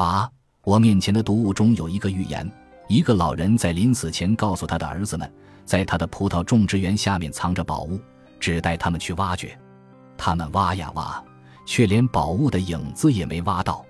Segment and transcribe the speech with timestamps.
[0.00, 0.26] 八，
[0.64, 2.50] 我面前的读物中有一个预言：
[2.88, 5.30] 一个老人在临死前告诉他的儿子们，
[5.66, 8.00] 在他的葡萄种植园下面藏着宝物，
[8.38, 9.54] 只待他们去挖掘。
[10.16, 11.22] 他们挖呀挖，
[11.66, 13.84] 却连宝物的影子也没挖到。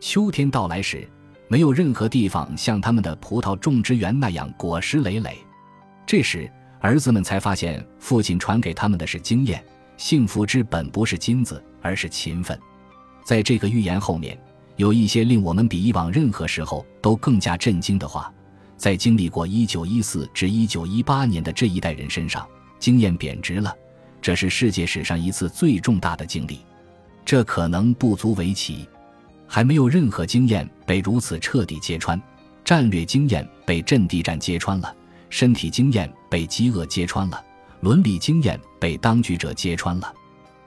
[0.00, 1.08] 秋天到来时，
[1.46, 5.38] 没有任何地方像他们的葡萄种植园那样果实累累。
[6.04, 6.50] 这时，
[6.80, 9.64] 儿子们才发现，父亲传给他们的是经验。
[9.98, 12.58] 幸福之本不是金子，而是勤奋。
[13.24, 14.36] 在这个预言后面，
[14.76, 18.32] 有一些令我们比以往任何时候都更加震惊的话。
[18.76, 22.46] 在经历过1914至1918年的这一代人身上，
[22.78, 23.74] 经验贬值了，
[24.20, 26.58] 这是世界史上一次最重大的经历。
[27.24, 28.86] 这可能不足为奇。
[29.46, 32.20] 还没有任何经验被如此彻底揭穿，
[32.64, 34.94] 战略经验被阵地战揭穿了，
[35.30, 37.42] 身体经验被饥饿揭穿了，
[37.80, 40.12] 伦理经验被当局者揭穿了。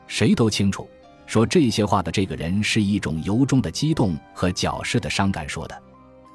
[0.08, 0.90] 谁都清楚，
[1.28, 5.84] 说这些话的这个人是一种由衷的激动和矫饰的伤感说的。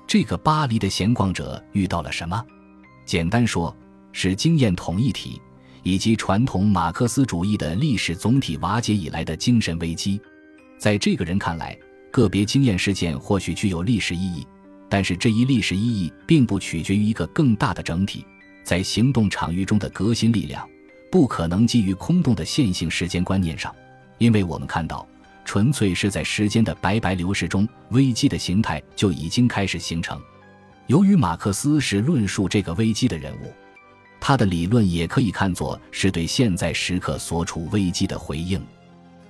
[0.06, 2.40] 这个巴黎的闲逛者遇到了什么？
[3.04, 3.76] 简单说，
[4.12, 5.40] 是经验统一体
[5.82, 10.20] 以及传统马克思主义的历史总体瓦解以来的精神危机。
[10.78, 11.76] 在这个人看来。
[12.12, 14.46] 个别经验事件或许具有历史意义，
[14.86, 18.22] 但是这一历史意义并不取决于一个更大的整体。
[18.62, 20.68] 在行动场域中的革新力量，
[21.10, 23.74] 不可能基于空洞的线性时间观念上，
[24.22, 25.04] 因为我们看到，
[25.44, 30.16] 纯粹是在时间的白白流逝中，危机的形态就已经开始形成。
[30.86, 33.52] 由于马克思是论述这个危机的人物，
[34.20, 38.64] 他的理论也可以看作是对现在时刻所处危机的回应。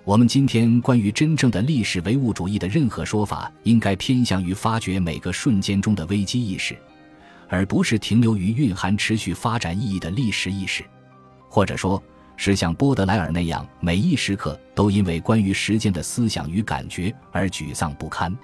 [0.04, 6.76] 我们今天关于真正的历史唯物主义的任何说法，应该偏向于发掘每个瞬间中的危机意识，
[7.48, 10.84] 而不是停留于蕴含持续发展意义的历史意识，
[11.48, 12.02] 或者说，
[12.44, 18.36] 是像波德莱尔那样，每一时刻都因为关于时间的思想与感觉而沮丧不堪。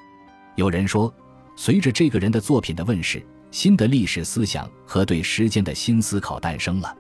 [0.55, 1.13] 有人说，
[1.57, 6.97] 随着这个人的作品的问世，新的历史思想和对时间的新思考诞生了。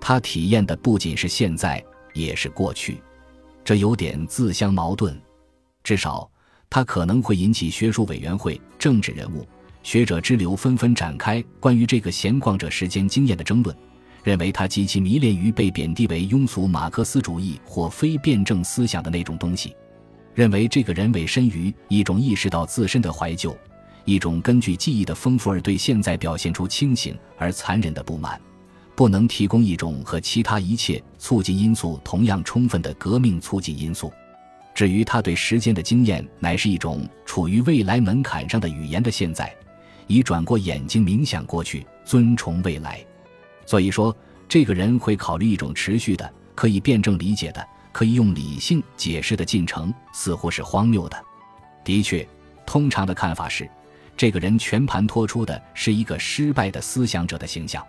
[0.00, 1.80] 他体验的不仅是现在，
[2.12, 3.00] 也是过去。
[3.62, 5.16] 这有点自相矛盾，
[5.84, 6.28] 至少
[6.68, 9.46] 他可能会引起学术委员会、政治人物、
[9.84, 13.76] 学者之流纷纷展开关于这个闲逛者时间经验的争论，
[14.22, 19.74] 认为他极其迷恋于被贬低为庸俗马克思主义或非辩证思想的那种东西，
[20.34, 23.56] 认为这个人委身于一种意识到自身的怀旧，
[24.04, 28.40] 一种根据记忆的丰富而对现在表现出清醒而残忍的不满。
[28.94, 34.12] 不能提供一种和其他一切促进因素同样充分的革命促进因素。
[34.74, 39.52] 至于他对时间的经验，乃是一种处于未来门槛上的语言的现在，
[40.06, 43.04] 以转过眼睛冥想过去，尊崇未来。
[43.66, 44.14] 所以说，
[44.48, 51.16] 这个人会考虑一种持续的、可以辩证理解的、可以用理性解释的进程，似乎是荒谬的。
[51.84, 52.26] 的确，
[52.66, 53.68] 通常的看法是，
[54.16, 57.84] 这个人全盘托出的是一个失败的思想者的形象。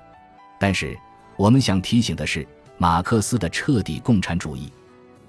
[0.59, 0.97] 但是，
[1.35, 2.47] 我们想提醒的是，
[2.77, 4.71] 马克思的彻底共产主义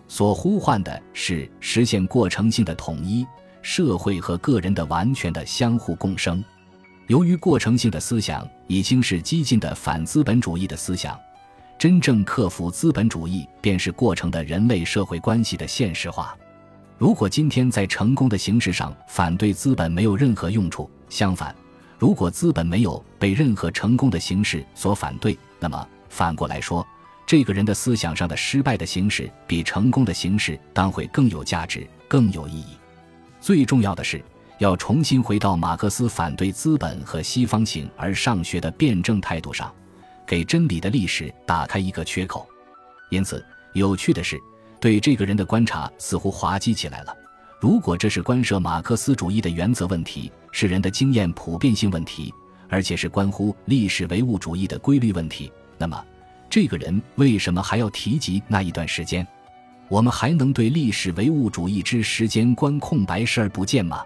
[0.07, 3.27] 所呼唤的是实现过程性的统一，
[3.63, 6.45] 社会和个人的完全的相互共生。
[7.07, 11.19] 由于过程性的思想已经是激进的反资本主义的思想，
[11.79, 16.35] 真正克服资本主义便是过程的人类社会关系的现实化。
[16.97, 21.55] 如果今天在成功的形式上反对资本没有任何用处，相反。
[21.99, 26.87] 如果资本没有被任何成功的形式所反对，那么反过来说，
[27.27, 32.77] 这个人的思想上的失败的形式比成功的形式当会更有价值、更有意义。
[33.41, 34.23] 最重要的是，
[34.59, 39.73] 要重新回到马克思反对资本和西方性而上学的辩证态度上，
[40.27, 42.47] 给真理的历史打开一个缺口。
[43.11, 44.39] 因此，有趣的是，
[44.81, 47.17] 对这个人的观察似乎滑稽起来了。
[47.61, 52.33] 如果这是关涉马克思主义的原则问题，是人的经验普遍性问题，
[52.69, 56.05] 而且是关乎历史唯物主义的规律问题，那么
[56.49, 59.27] 这个人为什么还要提及那一段时间？
[59.89, 64.03] 我们还能对历史唯物主义之时间观空白视而不见吗？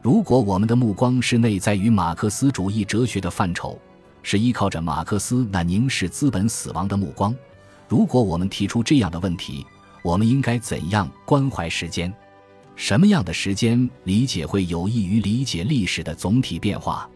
[0.00, 3.78] 如果我们的目光是内在于马克思主义哲学的范畴，
[4.22, 7.34] 是依靠着马克思那凝视资本死亡的目光，
[7.88, 9.66] 如果我们提出这样的问题，
[10.02, 12.12] 我们应该怎样关怀时间？
[12.76, 17.08] 什么样的时间理解会有益于理解历史的总体变化？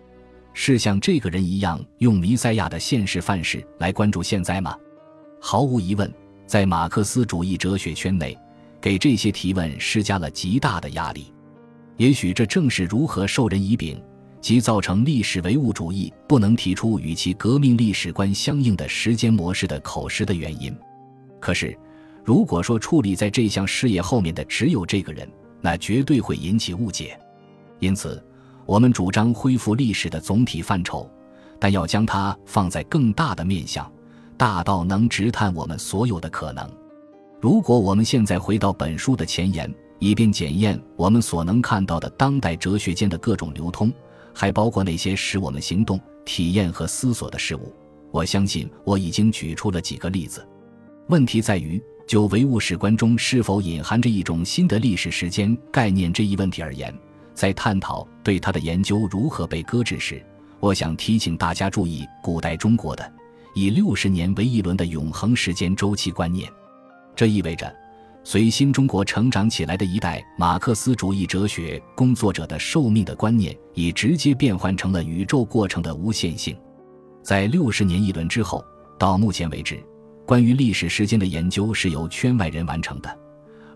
[0.53, 4.77] 是像这个人一样用弥赛亚的现实范式来关注现在吗？
[5.41, 6.13] 毫无疑问，
[6.47, 8.37] 在马克思主义哲学圈内，
[8.81, 11.33] 给这些提问施加了极大的压力。
[11.97, 14.03] 也许这正是如何授人以柄，
[14.41, 20.75] 即造成历史唯物主义不能提出与其革命历史观相应的时间模式的口实的原因。
[21.39, 21.77] 可是，
[22.25, 25.29] 如果说矗立在这项事业后面的只有这个人，
[25.61, 27.19] 那绝对会引起误解，
[27.79, 28.23] 因此，
[28.67, 31.09] 我们主张恢复历史的总体范畴，
[31.61, 33.91] 但要将它放在更大的面向，
[34.37, 36.69] 大到能直探我们所有的可能。
[37.41, 39.73] 如果我们现在回到本书的前言，
[40.03, 43.93] 以便检验我们所能看到的当代哲学间的各种流通，
[44.35, 47.73] 还包括那些使我们行动、体验和思索的事物，
[48.11, 50.45] 我相信我已经举出了几个例子。
[51.07, 56.93] 问题在于，就唯物史观中是否隐含着一种新的历史时间概念这一问题而言，
[57.33, 60.21] 在探讨对它的研究如何被搁置时，
[60.59, 63.09] 我想提醒大家注意古代中国的
[63.55, 66.51] 以六十年为一轮的永恒时间周期观念。
[67.15, 67.73] 这意味着，
[68.25, 76.57] 随新中国成长起来的一代马克思主义哲学工作者的寿命的观念，已直接变换成了宇宙过程的无限性。
[77.23, 78.65] 在六十年一轮之后，
[78.99, 79.83] 到目前为止。
[80.25, 83.19] 关于历史时间的研究是由圈外人完成的，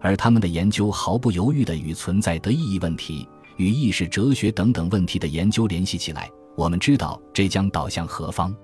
[0.01, 6.31] 而他们的研究毫不犹豫地与存在的意义问题、与意识哲学等等问题的研究联系起来。
[6.55, 8.55] 我们知道这将导向何方。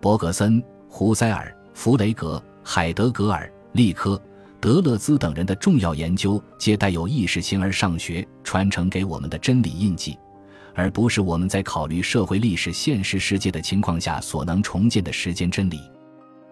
[0.00, 4.20] 伯格森、胡塞尔、弗雷格、海德格尔、利科、
[4.60, 10.18] 德勒兹等人的重要研究，皆带有意识形而上学传承给我们的真理印记，
[10.74, 15.80] 而不是我们在考虑社会历史现实世界的情况下所能重建的时间真理。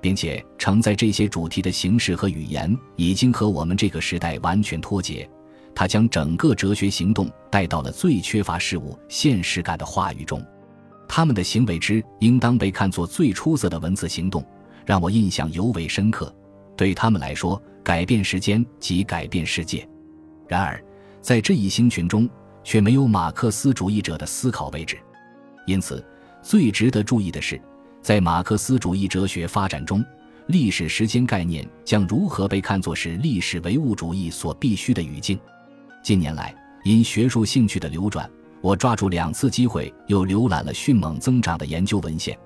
[0.01, 5.29] 并且承载这些主题的形式和语言已经和我们这个时代完全脱节，
[5.75, 10.41] 它将整个哲学行动带到了最缺乏事物现实感的话语中。
[11.09, 14.45] 他们的行为之应当被看作最出色的文字行动，
[14.87, 16.33] 让我印象尤为深刻。
[16.79, 19.87] 对他们来说，改变时间即改变世界。
[20.47, 20.83] 然而，
[21.21, 22.31] 在这一星群中，
[22.63, 24.97] 却没有马克思主义者的思考位置。
[25.67, 26.07] 因此，
[26.41, 27.61] 最值得注意的是。
[28.01, 30.05] 在马克思主义哲学发展中，
[30.47, 35.37] 历史时间概念将如何被看作是历史唯物主义所必须的语境？
[36.01, 36.55] 近年来，
[36.85, 38.31] 因学术兴趣的流转，
[38.63, 42.39] 我抓住两次机会，又浏览了迅猛增长的研究文献。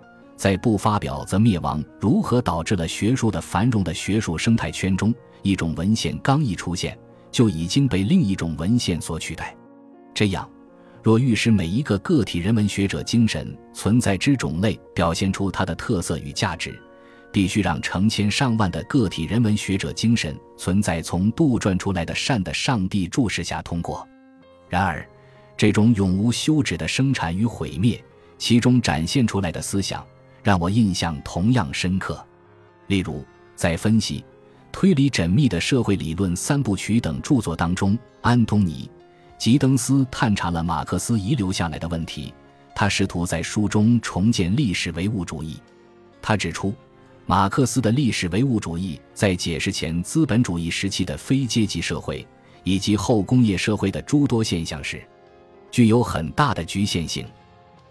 [0.42, 6.98] 在不发表则灭亡如何导致了学术的繁荣的学术生态圈中，一种文献刚一出现，
[7.30, 9.56] 就已经被另一种文献所取代。
[10.12, 10.50] 这样。
[11.00, 16.76] 若欲使每一个个体人文学者精神存在之种类表现出它的特色与价值，
[17.32, 24.04] 必须让成千上万的个体人文学者精神存在从杜撰出来的善的上帝注视下通过。
[24.68, 25.08] 然而，
[25.56, 28.02] 这种永无休止的生产与毁灭，
[28.38, 30.04] 其中展现出来的思想，
[30.42, 32.24] 让我印象同样深刻。
[32.88, 33.24] 例如，
[33.54, 34.24] 在分析、
[34.70, 38.90] 推理缜密的社会理论三部曲等著作当中，安东尼。
[39.38, 42.32] 吉登斯探查了马克思遗留下来的问题，
[42.74, 45.60] 他试图在书中重建历史唯物主义。
[46.20, 46.72] 他指出，
[47.26, 52.24] 马克思的历史唯物主义在解释前资本主义时期的非阶级社会
[52.62, 55.02] 以及后工业社会的诸多现象时，
[55.72, 57.26] 具有很大的局限性。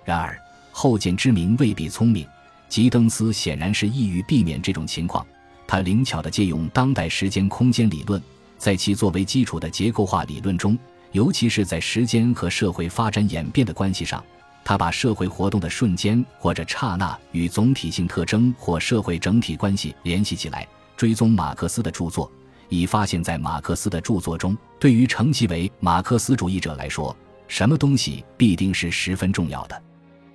[0.05, 0.39] 然而，
[0.71, 2.25] 后见之明未必聪明，
[2.71, 5.27] 吉登斯显然是意欲避免这种情况。
[5.67, 8.23] 他灵巧地借用当代时间空间理论，
[8.57, 10.79] 在其作为基础的结构化理论中。
[11.11, 14.23] 尤其是在时间和社会发展演变的关系上，
[14.63, 20.65] 他把社会活动的瞬间或者刹那与总体性特征或社会整体关系联系起来。
[20.95, 22.31] 追踪马克思的著作，
[22.69, 27.13] 已发现，在马克思的著作中，对于称其为马克思主义者来说，
[27.49, 29.83] 什么东西必定是十分重要的。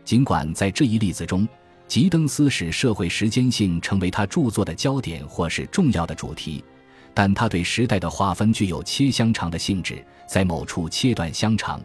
[0.05, 1.49] 尽管在这一例子中，
[1.88, 6.62] 吉登斯使社会时间性成为他著作的焦点或是重要的主题。
[7.14, 11.81] 但他对时代的划分具有切香肠的性质，在某处切断香肠，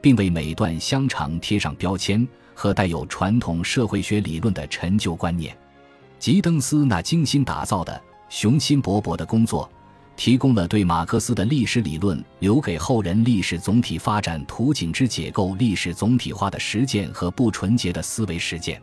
[0.00, 5.54] 并为每段香肠贴上标签和带有传统社会学理论的陈旧观念。
[6.18, 9.70] 吉登斯那精心打造的雄心勃勃的工作，
[10.16, 18.80] 提供了对马克思的历史理论留给后人历史总体发展图景之解构历史总体化的实践和不纯洁的思维实践。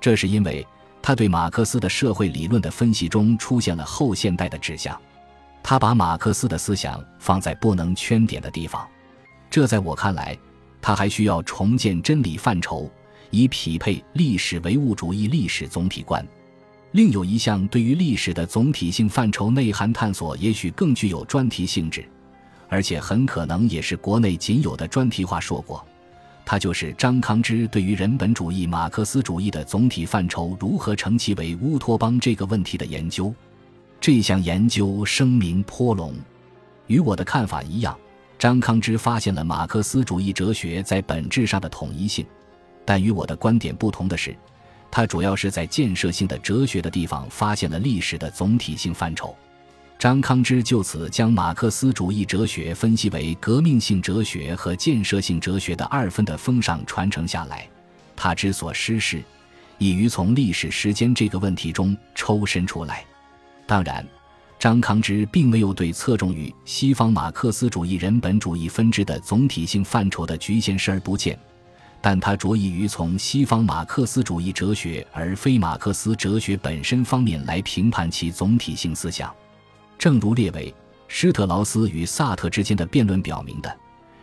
[0.00, 0.66] 这是因为
[1.02, 5.00] 他对马克思的社会理论的分析中出现了后现代的指向。
[5.62, 8.86] 他把马克思的思想放在不能圈点的地方，
[9.50, 10.38] 这在我看来，
[10.80, 12.88] 他还需要重建真理范畴，
[13.30, 16.24] 以匹配历史唯物主义历史总体观。
[16.92, 22.08] 另有一项对于历史的总体性范畴内涵探索，也许更具有专题性质，
[22.68, 25.84] 而且很可能也是国内仅有的专题化硕果。
[26.48, 33.34] 它就是张康之对于人本主义马克思主义的总体范畴如何成其为乌托邦这个问题的研究。
[34.00, 36.14] 这项研究声名颇隆，
[36.86, 37.98] 与我的看法一样，
[38.38, 42.24] 张康之发现了马克思主义哲学在本质上的统一性，
[42.84, 44.36] 但与我的观点不同的是，
[44.88, 49.34] 他主要是在建设性的哲学的地方发现了历史的总体性范畴。
[49.98, 57.66] 张康之就此将马克思主义哲学分析为革命性哲学和建设性哲学的二分的风尚传承下来。
[58.14, 59.22] 他之所失事，
[59.78, 63.04] 已于从历史时间这个问题中抽身出来。
[63.66, 64.06] 当然，
[64.58, 71.38] 张康之并没有对侧重于西方马克思主义人本主义分支的总体性范畴的局限视而不见。
[72.02, 79.34] 但他着意于从西方马克思主义哲学而非马克思哲学本身方面来评判其总体性思想，
[79.98, 80.72] 正如列维、
[81.08, 83.76] 施特劳斯与萨特之间的辩论表明的，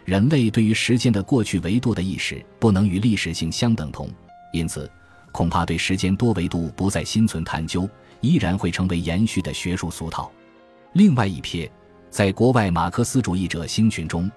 [0.06, 4.10] 人类对于时间的过去维度的意识不能与历史性相等同，
[4.54, 4.90] 因此
[5.32, 7.90] 恐怕对时间多维度不再心存探究，
[8.22, 10.32] 依然会成为延续的学术俗套。
[10.94, 11.72] 另外一撇，
[12.10, 14.32] 在国外马克思主义者星群中。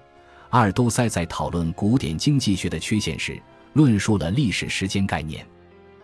[0.49, 3.37] 阿尔都塞在讨论古典经济学的缺陷时，
[3.73, 5.45] 论述了历史时间概念。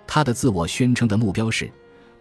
[0.06, 1.72] 他的自我宣称的目标是，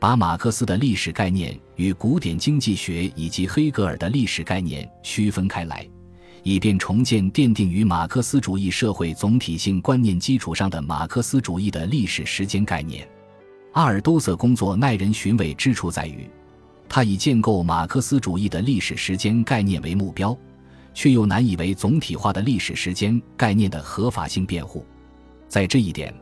[0.02, 5.88] 把马克思的历史概念与古典经济学以及黑格尔的历史概念区分开来，
[6.42, 13.08] 以便重建奠定于马克思主义社会总体性观念基础上的马克思主义的历史时间概念。
[13.74, 16.28] 阿尔都塞工作耐人寻味之处在于，
[16.88, 20.36] 他以建构马克思主义的历史时间概念为目标。
[20.94, 24.84] 却又难以为总体化的历史时间概念的合法性辩护，
[25.48, 26.12] 在这一点，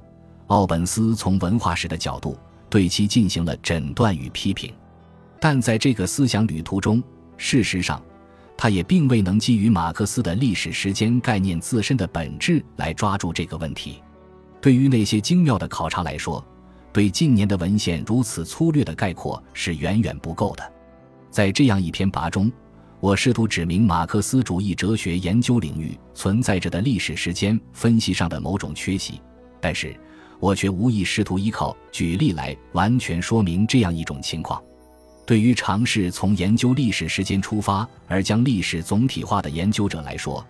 [0.48, 2.38] 奥本斯从文化史的角度
[2.70, 4.72] 对其进行了诊断与批评，
[5.38, 7.02] 但在这个思想旅途中，
[7.36, 8.00] 事实上，
[8.56, 14.00] 他也并未能基于马克思的历史时间概念自身的本质来抓住这个问题。
[14.60, 16.42] 对于那些精妙的考察来说，
[16.92, 20.72] 对近年的文献如此粗略的概括是远远不够的。
[21.30, 22.50] 在这样一篇跋中。
[23.02, 29.18] 我试图指明马克思主义哲学研究领域存在着的历史时间分析上的某种缺席，
[29.58, 29.98] 但是
[30.40, 34.60] 我却无意试图依靠举例来完全说明这样一种情况。
[35.26, 40.44] 对于尝试从研究历史时间出发而将历史总体化的研究者来说，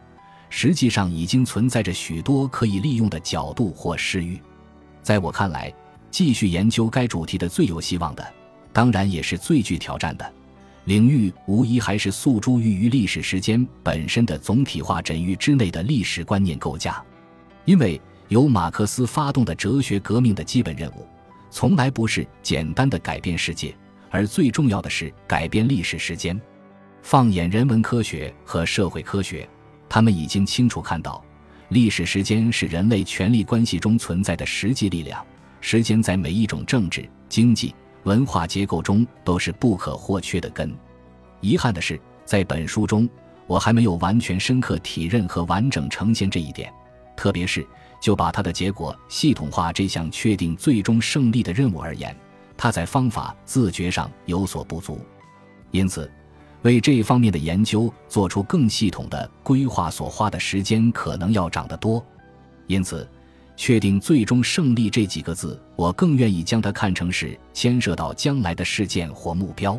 [0.49, 4.41] 实际上已经存在着许多可以利用的角度或视域。
[5.03, 5.73] 在我看来，
[6.11, 8.27] 继续研究该主题的最有希望的，
[8.73, 10.33] 当然也是最具挑战的。
[10.87, 17.05] 领域无疑还是诉诸于于历史时间本身的总体化枕域之内的历史观念构架，
[17.67, 21.05] 因为由马克思发动的哲学革命的基本任务，
[21.51, 23.75] 从来不是简单的改变世界，
[24.09, 26.41] 而最重要的是改变历史时间。
[27.03, 29.49] 放眼人文科学和社会科学，
[29.89, 31.21] 他们已经清楚看到，
[31.71, 35.27] 历史时间是人类权力关系中存在的实际力量。
[35.61, 37.75] 时间在每一种政治、经济。
[38.05, 40.75] 文化结构中都是不可或缺的根。
[41.41, 43.07] 遗憾的是，在本书中，
[43.47, 46.73] 我还没有完全深刻体认和完整呈现这一点。
[47.15, 47.67] 特别是
[48.01, 52.17] 就把它的结果系统化这项确定最终胜利的任务而言，
[52.57, 54.99] 它在方法自觉上有所不足。
[55.71, 56.11] 因此，
[56.63, 62.05] 为这方面的研究做出更系统的规划所花的时间可能要长得多。
[62.67, 63.09] 因此。
[63.57, 69.79] 确定最终胜利这几个字，我更愿意将它看成是牵涉到将来的事件或目标。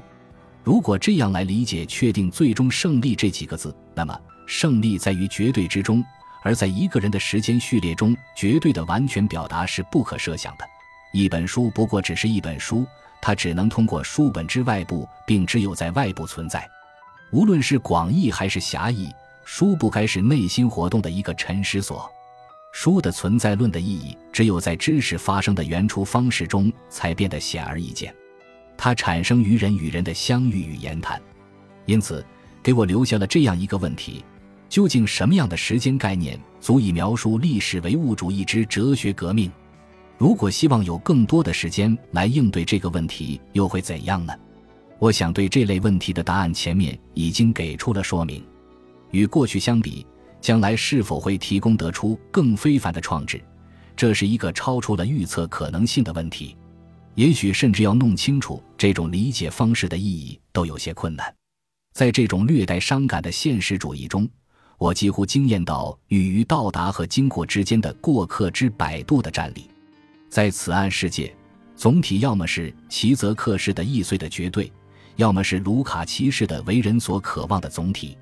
[0.63, 6.05] 如果这样来理解“确定最终胜利”这几个字，那么胜利在于绝对之中，
[6.41, 10.65] 而在一个人的时间序列中，绝对的完全表达是不可设想的。
[11.13, 12.85] 一本书不过只是一本书，
[13.21, 16.67] 它只能通过书本之外部，并只有在外部存在。
[17.31, 19.09] 无论是广义还是狭义，
[19.45, 22.09] 书不该是内心活动的一个沉思所。
[22.73, 28.15] 书的存在论的意义，只有在知识发生的原初方式中才变得显而易见。
[28.77, 31.21] 它产生于人与人的相遇与言谈，
[31.85, 32.25] 因此
[32.63, 34.23] 给我留下了这样一个问题：
[34.71, 39.51] 究竟什么样的时间概念足以描述历史唯物主义之哲学革命？
[40.17, 44.33] 如果希望有更多的时间来应对这个问题，又会怎样呢？
[44.97, 48.41] 我想对这类问题的答案前面已经给出了说明。
[49.11, 50.07] 与过去相比。
[50.39, 53.39] 将来是否会提供得出更非凡的创制，
[53.95, 56.57] 这是一个超出了预测可能性的问题。
[57.13, 61.31] 也许甚至要弄清楚这种理解方式的意义都有些困难。
[61.93, 64.27] 在这种略带伤感的现实主义中，
[64.81, 69.69] 我几乎惊艳到与于到达和经过之间的过客之摆渡的站立。
[70.27, 71.31] 在此岸世界，
[71.75, 74.73] 总体要么是齐泽克式的易碎的绝对，
[75.17, 78.17] 要么是卢卡奇式的为人所渴望的总体。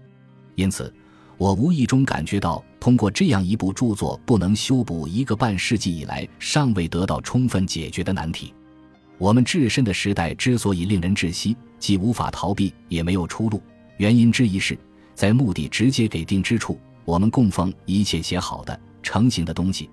[0.55, 0.93] 因此。
[1.37, 8.53] 我无意中感觉到，通过这样一部著作，不能修补一个半世纪以来尚未得到充分解决的难题。
[9.17, 13.63] 我们置身的时代之所以令人窒息，既无法逃避，也没有出路。
[13.95, 14.77] 原因之一是，
[15.19, 19.89] 在目的直接给定之处，我们供奉一切写好的、成型的东西，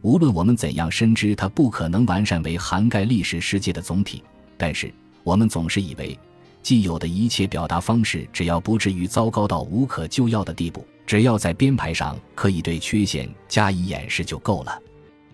[0.00, 4.24] 无论我们怎样深知它不可能完善为涵盖历史世界的总体，
[4.56, 4.90] 但是
[5.22, 6.18] 我们总是以为。
[6.62, 14.80] 既有的一切表达方式，只要不至于糟糕到无可救药的地步，只要在编排上可以对缺陷加以掩饰就够了。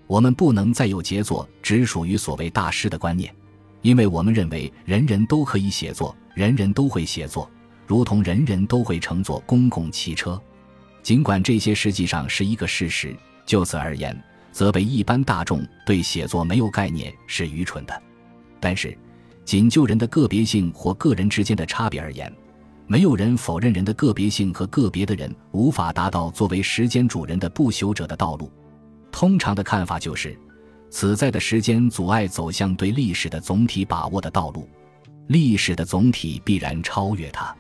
[0.09, 3.33] 我们不能再有杰作只属于所谓大师的观念，
[3.83, 7.49] 因为我们认为人人都可以写作，人人都会写作，
[7.87, 10.41] 如同人人都会乘坐公共汽车。
[11.03, 18.03] 尽管这些实际上是一个事实，就此而言，则被一般大众对写作没有概念是愚蠢的。
[18.59, 18.97] 但是，
[19.45, 22.33] 仅就人的个别性或个人之间的差别而言，
[22.89, 28.51] 没有人否认人的个别性和个别的人无法达到作为时间主人的不朽者的道路。
[29.13, 30.37] 通常的看法就是，
[30.91, 34.69] 此在的时间阻碍走向对历史的总体把握的道路，
[35.29, 37.55] 历史的总体必然超越它。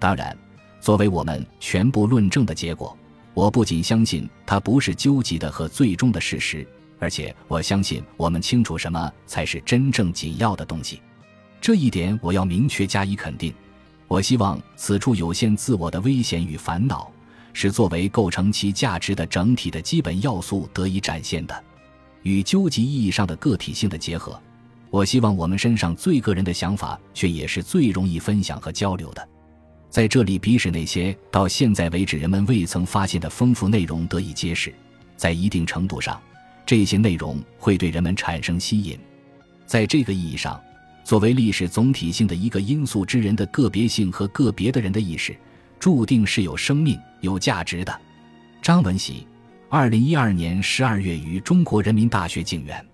[0.00, 0.36] 当然，
[0.80, 2.98] 作为我们全部论证的结果，
[3.34, 6.66] 我不仅相信它不是究极的和最终的事实，
[6.98, 11.00] 而且我相信我们清楚什么才是真正紧要的东西。
[11.60, 13.54] 这一点我要明确加以肯定。
[14.08, 17.08] 我希望此处有限自我的危险与烦恼。
[17.52, 21.64] 是作为构成其价值的整体的基本要素得以展现的，
[22.22, 24.40] 与究极意义上的个体性的结合。
[24.88, 29.28] 我希望我们身上最个人的想法，却也是最容易分享和交流的。
[29.90, 34.72] 在这里，比使那些到现在为止人们未曾发现的丰富内容得以揭示，
[35.16, 36.20] 在一定程度上，
[36.64, 38.98] 这些内容会对人们产生吸引。
[39.66, 40.60] 在这个意义上，
[41.04, 45.36] 作为历史总体性的一个因素之人的个别性和个别的人的意识。
[45.80, 48.00] 注定是有生命、有价值的。
[48.60, 49.26] 张文喜，
[49.70, 52.84] 二零一二年十二月于中国人民大学警员。